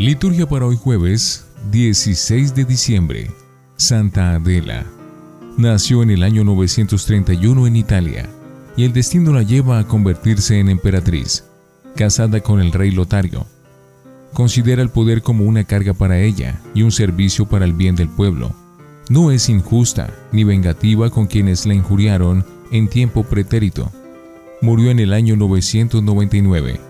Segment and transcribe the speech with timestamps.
[0.00, 3.30] Liturgia para hoy jueves 16 de diciembre.
[3.76, 4.86] Santa Adela.
[5.58, 8.26] Nació en el año 931 en Italia
[8.78, 11.44] y el destino la lleva a convertirse en emperatriz,
[11.96, 13.46] casada con el rey Lotario.
[14.32, 18.08] Considera el poder como una carga para ella y un servicio para el bien del
[18.08, 18.54] pueblo.
[19.10, 23.92] No es injusta ni vengativa con quienes la injuriaron en tiempo pretérito.
[24.62, 26.89] Murió en el año 999.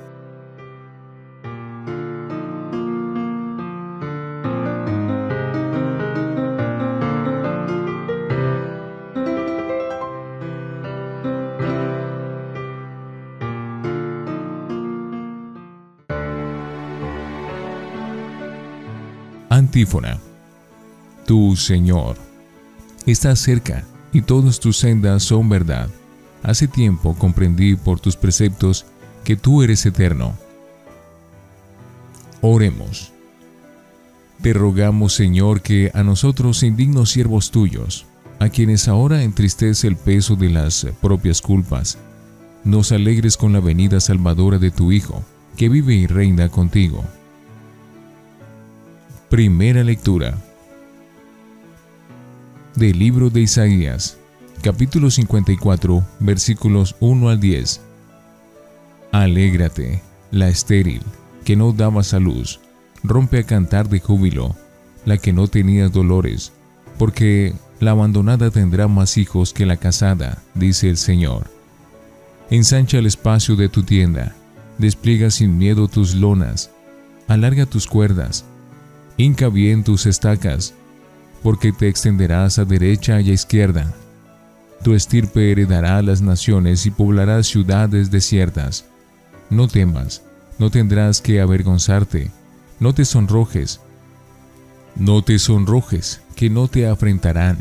[19.52, 20.20] Antífona.
[21.26, 22.16] Tu Señor
[23.04, 25.90] está cerca y todas tus sendas son verdad.
[26.44, 28.86] Hace tiempo comprendí por tus preceptos
[29.24, 30.38] que tú eres eterno.
[32.40, 33.12] Oremos.
[34.40, 38.06] Te rogamos, Señor, que a nosotros, indignos siervos tuyos,
[38.38, 41.98] a quienes ahora entristece el peso de las propias culpas,
[42.62, 45.24] nos alegres con la venida salvadora de tu Hijo,
[45.56, 47.02] que vive y reina contigo.
[49.30, 50.36] Primera lectura
[52.74, 54.18] del libro de Isaías,
[54.60, 57.80] capítulo 54, versículos 1 al 10.
[59.12, 61.02] Alégrate, la estéril,
[61.44, 62.58] que no dabas a luz,
[63.04, 64.56] rompe a cantar de júbilo,
[65.04, 66.52] la que no tenía dolores,
[66.98, 71.44] porque la abandonada tendrá más hijos que la casada, dice el Señor.
[72.50, 74.34] Ensancha el espacio de tu tienda,
[74.78, 76.72] despliega sin miedo tus lonas,
[77.28, 78.44] alarga tus cuerdas,
[79.22, 80.74] hinca bien tus estacas,
[81.42, 83.92] porque te extenderás a derecha y a izquierda.
[84.82, 88.86] Tu estirpe heredará las naciones y poblará ciudades desiertas.
[89.50, 90.22] No temas,
[90.58, 92.30] no tendrás que avergonzarte,
[92.78, 93.80] no te sonrojes.
[94.96, 97.58] No te sonrojes, que no te afrentarán.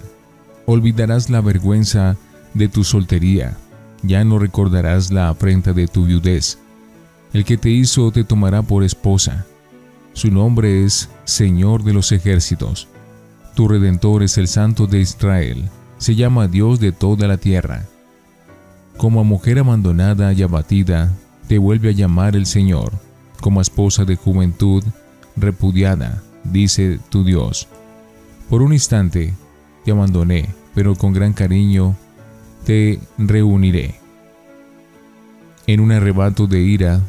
[0.65, 2.15] Olvidarás la vergüenza
[2.53, 3.57] de tu soltería,
[4.01, 6.57] ya no recordarás la afrenta de tu viudez.
[7.33, 9.45] El que te hizo te tomará por esposa.
[10.13, 12.87] Su nombre es Señor de los ejércitos.
[13.55, 17.85] Tu redentor es el Santo de Israel, se llama Dios de toda la tierra.
[18.97, 21.11] Como a mujer abandonada y abatida,
[21.47, 22.91] te vuelve a llamar el Señor,
[23.41, 24.83] como a esposa de juventud
[25.35, 27.67] repudiada, dice tu Dios.
[28.49, 29.33] Por un instante
[29.85, 31.95] te abandoné, pero con gran cariño
[32.65, 33.95] te reuniré.
[35.67, 37.01] En un arrebato de ira,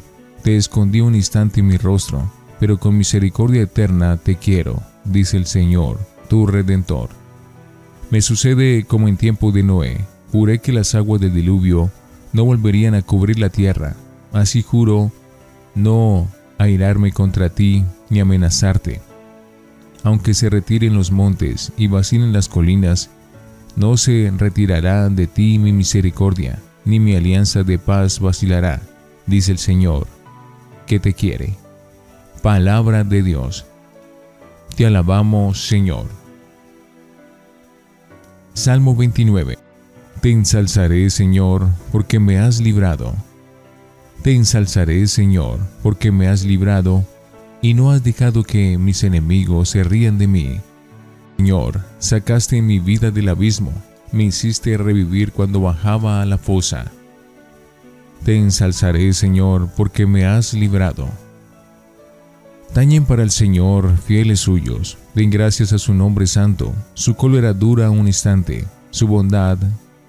[0.43, 5.97] te escondí un instante mi rostro, pero con misericordia eterna te quiero, dice el Señor
[6.29, 7.09] tu redentor.
[8.11, 9.97] Me sucede como en tiempo de Noé,
[10.31, 11.89] juré que las aguas del diluvio
[12.33, 13.95] no volverían a cubrir la tierra,
[14.31, 15.11] así juro
[15.73, 16.27] no
[16.59, 19.01] airarme contra ti ni amenazarte.
[20.03, 23.09] Aunque se retiren los montes y vacilen las colinas,
[23.75, 28.83] no se retirará de ti mi misericordia, ni mi alianza de paz vacilará,
[29.25, 30.05] dice el Señor,
[30.85, 31.60] que te quiere.
[32.41, 33.65] Palabra de Dios.
[34.75, 36.07] Te alabamos, Señor.
[38.55, 39.59] Salmo 29.
[40.21, 43.13] Te ensalzaré, Señor, porque me has librado.
[44.23, 47.05] Te ensalzaré, Señor, porque me has librado,
[47.61, 50.59] y no has dejado que mis enemigos se rían de mí.
[51.37, 53.71] Señor, sacaste mi vida del abismo,
[54.11, 56.91] me hiciste revivir cuando bajaba a la fosa.
[58.25, 61.07] Te ensalzaré, Señor, porque me has librado.
[62.73, 66.73] Tañen para el Señor, fieles suyos, den gracias a su nombre santo.
[66.93, 69.57] Su cólera dura un instante, su bondad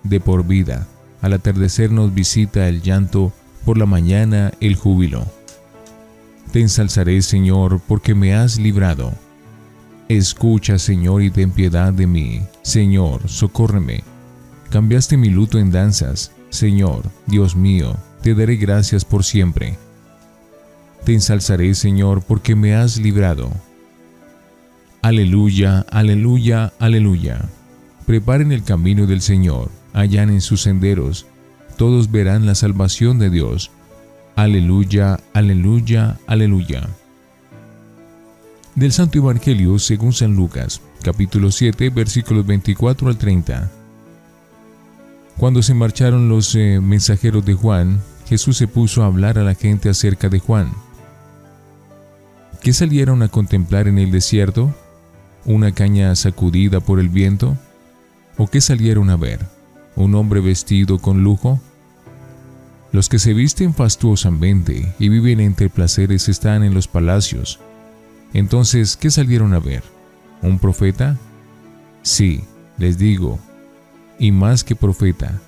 [0.04, 0.86] de por vida.
[1.22, 3.32] Al atardecer nos visita el llanto,
[3.64, 5.26] por la mañana el júbilo.
[6.52, 9.12] Te ensalzaré, Señor, porque me has librado.
[10.08, 12.42] Escucha, Señor, y ten piedad de mí.
[12.62, 14.04] Señor, socórreme.
[14.70, 16.30] Cambiaste mi luto en danzas.
[16.50, 19.78] Señor, Dios mío, te daré gracias por siempre.
[21.04, 23.50] Te ensalzaré, Señor, porque me has librado.
[25.02, 27.40] Aleluya, aleluya, aleluya.
[28.06, 31.26] Preparen el camino del Señor, en sus senderos,
[31.76, 33.72] todos verán la salvación de Dios.
[34.36, 36.88] Aleluya, aleluya, aleluya.
[38.76, 43.70] Del Santo Evangelio según San Lucas, capítulo 7, versículos 24 al 30.
[45.36, 49.56] Cuando se marcharon los eh, mensajeros de Juan, Jesús se puso a hablar a la
[49.56, 50.70] gente acerca de Juan
[52.62, 54.72] ¿Qué salieron a contemplar en el desierto?
[55.44, 57.58] ¿Una caña sacudida por el viento?
[58.36, 59.40] ¿O qué salieron a ver?
[59.96, 61.60] ¿Un hombre vestido con lujo?
[62.92, 67.58] Los que se visten fastuosamente y viven entre placeres están en los palacios.
[68.32, 69.82] Entonces, ¿qué salieron a ver?
[70.40, 71.18] ¿Un profeta?
[72.02, 72.44] Sí,
[72.78, 73.40] les digo,
[74.20, 75.40] y más que profeta.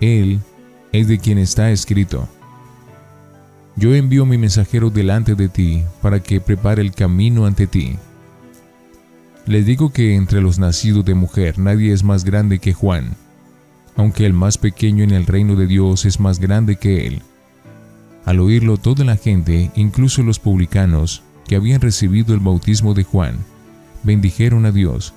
[0.00, 0.40] Él
[0.90, 2.28] es de quien está escrito.
[3.76, 7.96] Yo envío mi mensajero delante de ti para que prepare el camino ante ti.
[9.46, 13.16] Les digo que entre los nacidos de mujer nadie es más grande que Juan,
[13.96, 17.22] aunque el más pequeño en el reino de Dios es más grande que él.
[18.24, 23.38] Al oírlo toda la gente, incluso los publicanos, que habían recibido el bautismo de Juan,
[24.04, 25.12] bendijeron a Dios.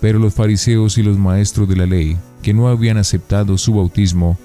[0.00, 4.38] Pero los fariseos y los maestros de la ley, que no habían aceptado su bautismo,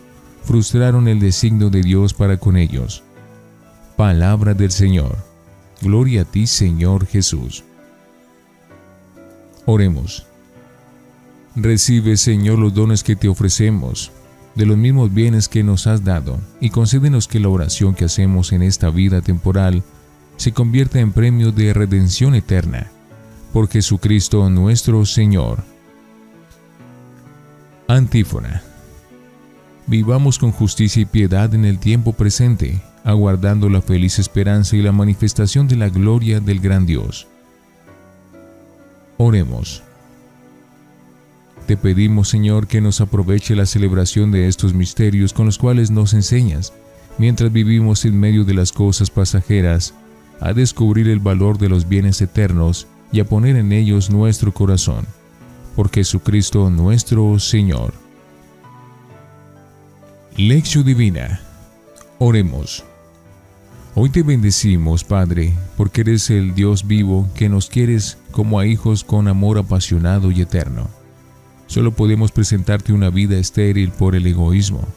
[0.44, 3.04] frustraron el designio de Dios para con ellos.
[4.04, 5.16] Palabra del Señor.
[5.82, 7.64] Gloria a ti, Señor Jesús.
[9.66, 10.26] Oremos.
[11.56, 14.12] Recibe, Señor, los dones que te ofrecemos,
[14.56, 18.52] de los mismos bienes que nos has dado, y concédenos que la oración que hacemos
[18.52, 19.84] en esta vida temporal
[20.36, 22.92] se convierta en premio de redención eterna.
[23.54, 25.64] Por Jesucristo nuestro Señor.
[27.88, 28.64] Antífona.
[29.88, 34.92] Vivamos con justicia y piedad en el tiempo presente, aguardando la feliz esperanza y la
[34.92, 37.28] manifestación de la gloria del gran Dios
[39.18, 39.84] Oremos.
[41.68, 46.14] Te pedimos, Señor, que nos aproveche la celebración de estos misterios con los cuales nos
[46.14, 46.74] enseñas,
[47.18, 49.94] mientras vivimos en medio de las cosas pasajeras,
[50.42, 55.06] a descubrir el valor de los bienes eternos y a poner en ellos nuestro corazón.
[55.76, 57.94] Por Jesucristo nuestro Señor.
[60.36, 61.40] Lección Divina.
[62.20, 62.84] Oremos.
[63.96, 69.04] Hoy te bendecimos, Padre, porque eres el Dios vivo que nos quieres como a hijos
[69.04, 70.90] con amor apasionado y eterno.
[71.68, 74.88] Solo podemos presentarte una vida estéril por el egoísmo.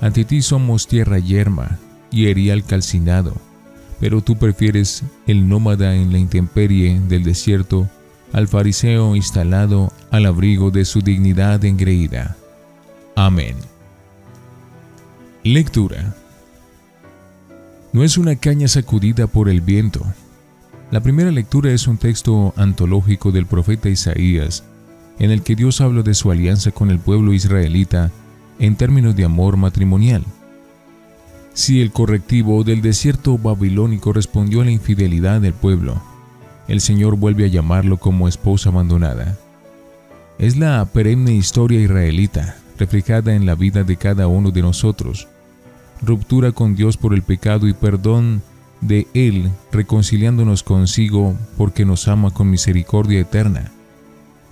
[0.00, 1.78] Ante ti somos tierra yerma
[2.10, 3.34] y erial calcinado,
[4.00, 7.86] pero tú prefieres el nómada en la intemperie del desierto
[8.32, 12.34] al fariseo instalado al abrigo de su dignidad engreída.
[13.14, 13.56] Amén.
[15.44, 16.16] Lectura
[17.92, 20.04] no es una caña sacudida por el viento.
[20.90, 24.64] La primera lectura es un texto antológico del profeta Isaías,
[25.18, 28.10] en el que Dios habla de su alianza con el pueblo israelita
[28.58, 30.24] en términos de amor matrimonial.
[31.54, 36.00] Si el correctivo del desierto babilónico respondió a la infidelidad del pueblo,
[36.68, 39.36] el Señor vuelve a llamarlo como esposa abandonada.
[40.38, 45.28] Es la perenne historia israelita, reflejada en la vida de cada uno de nosotros,
[46.04, 48.42] ruptura con Dios por el pecado y perdón
[48.80, 53.70] de Él, reconciliándonos consigo porque nos ama con misericordia eterna,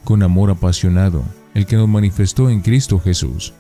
[0.05, 1.25] con amor apasionado,
[1.55, 3.53] el que nos manifestó en Cristo Jesús.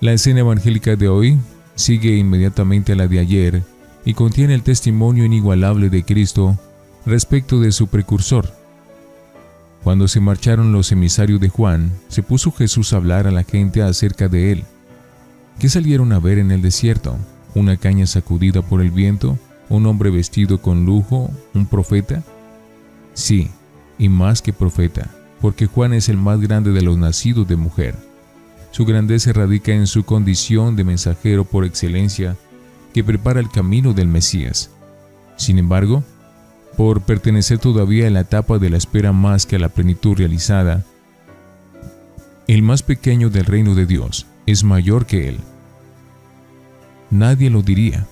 [0.00, 1.38] La escena evangélica de hoy
[1.74, 3.62] sigue inmediatamente a la de ayer
[4.04, 6.58] y contiene el testimonio inigualable de Cristo
[7.04, 8.50] respecto de su precursor.
[9.84, 13.82] Cuando se marcharon los emisarios de Juan, se puso Jesús a hablar a la gente
[13.82, 14.64] acerca de él
[15.60, 17.18] ¿Qué salieron a ver en el desierto?
[17.54, 19.38] ¿Una caña sacudida por el viento?
[19.68, 21.30] ¿Un hombre vestido con lujo?
[21.52, 22.22] ¿Un profeta?
[23.12, 23.50] Sí,
[23.98, 27.94] y más que profeta, porque Juan es el más grande de los nacidos de mujer.
[28.70, 32.38] Su grandeza radica en su condición de mensajero por excelencia
[32.94, 34.70] que prepara el camino del Mesías.
[35.36, 36.02] Sin embargo,
[36.78, 40.86] por pertenecer todavía a la etapa de la espera más que a la plenitud realizada,
[42.46, 45.40] el más pequeño del reino de Dios es mayor que él
[47.10, 48.06] nadie lo diría.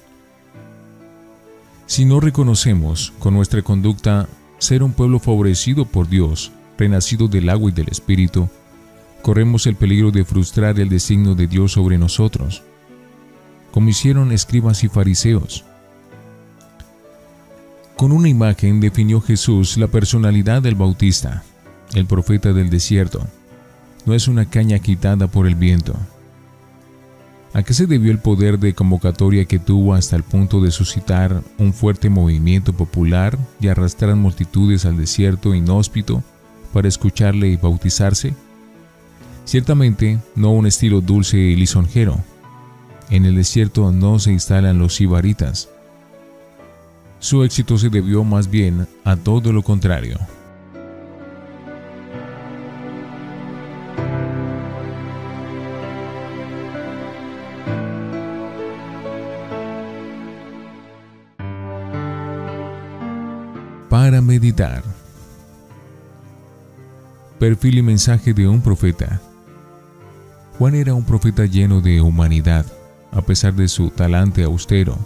[1.86, 4.28] Si no reconocemos con nuestra conducta
[4.58, 8.48] ser un pueblo favorecido por Dios, renacido del agua y del Espíritu,
[9.22, 12.62] corremos el peligro de frustrar el designio de Dios sobre nosotros,
[13.70, 15.64] como hicieron escribas y fariseos.
[17.96, 21.42] Con una imagen definió Jesús la personalidad del Bautista,
[21.94, 23.26] el profeta del desierto.
[24.06, 25.94] No es una caña quitada por el viento,
[27.58, 31.42] ¿A qué se debió el poder de convocatoria que tuvo hasta el punto de suscitar
[31.58, 36.22] un fuerte movimiento popular y arrastrar multitudes al desierto inhóspito
[36.72, 38.32] para escucharle y bautizarse?
[39.44, 42.20] Ciertamente no un estilo dulce y lisonjero.
[43.10, 45.68] En el desierto no se instalan los sibaritas.
[47.18, 50.16] Su éxito se debió más bien a todo lo contrario.
[64.08, 64.82] Para meditar.
[67.38, 69.20] Perfil y mensaje de un profeta.
[70.56, 72.64] Juan era un profeta lleno de humanidad,
[73.12, 74.96] a pesar de su talante austero,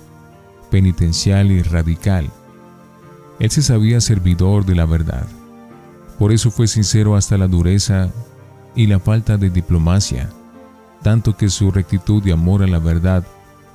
[0.71, 2.31] penitencial y radical.
[3.41, 5.27] Él se sabía servidor de la verdad.
[6.17, 8.09] Por eso fue sincero hasta la dureza
[8.77, 10.31] y la falta de diplomacia,
[11.03, 13.25] tanto que su rectitud y amor a la verdad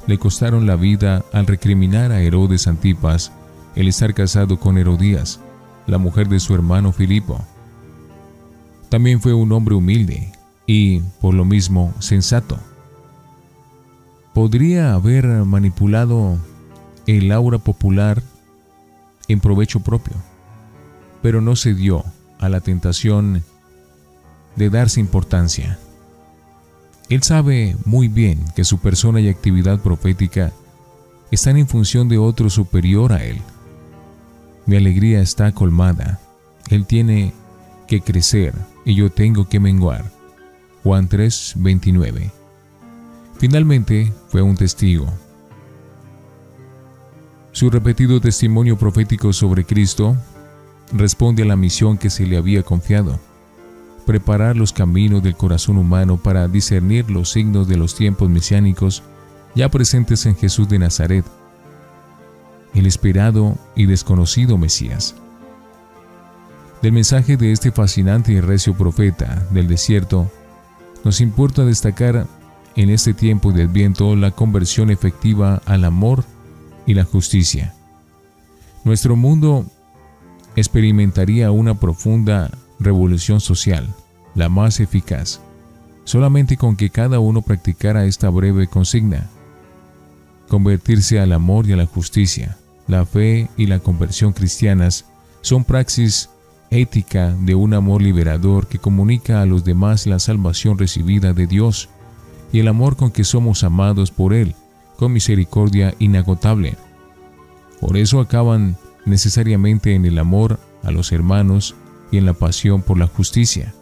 [0.06, 3.34] le costaron la vida al recriminar a Herodes Antipas
[3.78, 5.40] el estar casado con Herodías,
[5.86, 7.40] la mujer de su hermano Filipo.
[8.90, 10.32] También fue un hombre humilde
[10.66, 12.58] y, por lo mismo, sensato.
[14.34, 16.40] Podría haber manipulado
[17.06, 18.24] el aura popular
[19.28, 20.16] en provecho propio,
[21.22, 22.04] pero no se dio
[22.40, 23.44] a la tentación
[24.56, 25.78] de darse importancia.
[27.10, 30.52] Él sabe muy bien que su persona y actividad profética
[31.30, 33.40] están en función de otro superior a él.
[34.68, 36.20] Mi alegría está colmada.
[36.70, 37.34] Él tiene
[37.88, 38.54] que crecer
[38.86, 40.06] y yo tengo que menguar.
[40.84, 42.32] Juan 3, 29.
[43.40, 45.08] Finalmente fue un testigo.
[47.52, 50.16] Su repetido testimonio profético sobre Cristo
[50.94, 53.20] responde a la misión que se le había confiado
[54.08, 59.04] preparar los caminos del corazón humano para discernir los signos de los tiempos mesiánicos
[59.54, 61.26] ya presentes en Jesús de Nazaret,
[62.78, 65.16] el esperado y desconocido Mesías.
[66.82, 70.32] Del mensaje de este fascinante y recio profeta del desierto,
[71.04, 72.28] nos importa destacar
[72.76, 76.24] en este tiempo de Adviento la conversión efectiva al amor
[76.86, 77.74] y la justicia.
[78.84, 79.66] Nuestro mundo
[80.56, 83.88] experimentaría una profunda revolución social,
[84.36, 85.42] la más eficaz,
[86.04, 89.30] solamente con que cada uno practicara esta breve consigna.
[90.48, 92.58] Convertirse al amor y a la justicia,
[92.88, 95.06] la fe y la conversión cristianas
[95.42, 96.30] son praxis
[96.70, 101.90] ética de un amor liberador que comunica a los demás la salvación recibida de Dios
[102.52, 104.56] y el amor con que somos amados por Él,
[104.98, 106.76] con misericordia inagotable.
[107.80, 111.76] Por eso acaban necesariamente en el amor a los hermanos
[112.12, 113.74] y en la pasión por la justicia.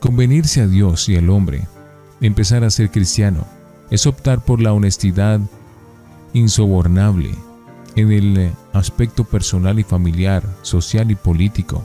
[0.00, 1.66] Convenirse a Dios y al hombre,
[2.20, 3.46] empezar a ser cristiano,
[3.90, 5.40] es optar por la honestidad
[6.34, 7.34] insobornable
[7.96, 11.82] en el aspecto personal y familiar, social y político,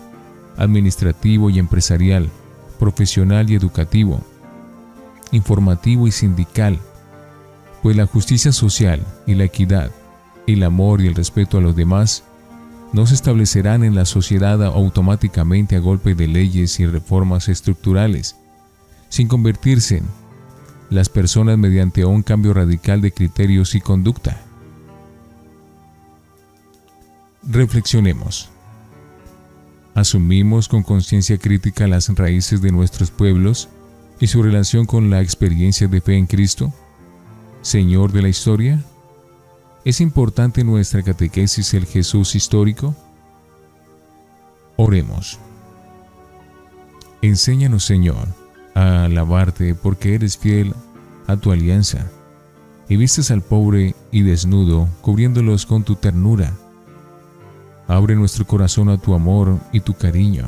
[0.58, 2.30] administrativo y empresarial,
[2.78, 4.22] profesional y educativo,
[5.32, 6.80] informativo y sindical,
[7.82, 9.92] pues la justicia social y la equidad,
[10.48, 12.24] el amor y el respeto a los demás
[12.92, 18.36] no se establecerán en la sociedad automáticamente a golpe de leyes y reformas estructurales,
[19.10, 20.02] sin convertirse
[20.90, 24.42] las personas mediante un cambio radical de criterios y conducta.
[27.44, 28.50] Reflexionemos.
[29.96, 33.70] ¿Asumimos con conciencia crítica las raíces de nuestros pueblos
[34.20, 36.74] y su relación con la experiencia de fe en Cristo,
[37.62, 38.84] Señor de la historia?
[39.86, 42.96] ¿Es importante nuestra catequesis el Jesús histórico?
[44.76, 45.40] Oremos.
[47.22, 48.28] Enséñanos, Señor,
[48.76, 50.74] a alabarte porque eres fiel
[51.28, 52.10] a tu alianza
[52.88, 56.54] y vistes al pobre y desnudo, cubriéndolos con tu ternura.
[57.88, 60.48] Abre nuestro corazón a tu amor y tu cariño.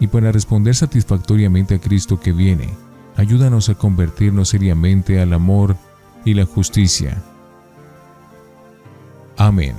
[0.00, 2.68] Y para responder satisfactoriamente a Cristo que viene,
[3.16, 5.76] ayúdanos a convertirnos seriamente al amor
[6.24, 7.22] y la justicia
[9.36, 9.74] Amén.